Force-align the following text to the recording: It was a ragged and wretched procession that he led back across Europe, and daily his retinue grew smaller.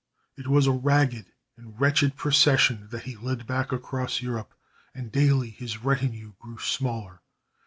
It 0.35 0.47
was 0.47 0.65
a 0.65 0.71
ragged 0.71 1.27
and 1.57 1.79
wretched 1.79 2.15
procession 2.15 2.87
that 2.89 3.03
he 3.03 3.15
led 3.15 3.45
back 3.45 3.71
across 3.71 4.19
Europe, 4.19 4.55
and 4.95 5.11
daily 5.11 5.51
his 5.51 5.83
retinue 5.83 6.33
grew 6.39 6.57
smaller. 6.57 7.21